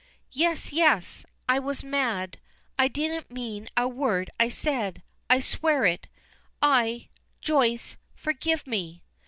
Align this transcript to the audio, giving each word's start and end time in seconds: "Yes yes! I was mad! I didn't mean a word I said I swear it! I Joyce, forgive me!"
"Yes 0.31 0.73
yes! 0.73 1.27
I 1.47 1.59
was 1.59 1.83
mad! 1.83 2.39
I 2.75 2.87
didn't 2.87 3.29
mean 3.29 3.69
a 3.77 3.87
word 3.87 4.31
I 4.39 4.49
said 4.49 5.03
I 5.29 5.39
swear 5.39 5.85
it! 5.85 6.07
I 6.59 7.09
Joyce, 7.39 7.97
forgive 8.15 8.65
me!" 8.65 9.03